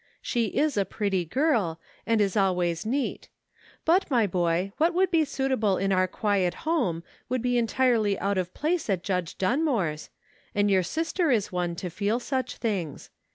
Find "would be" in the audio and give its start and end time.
4.95-5.23, 7.29-7.55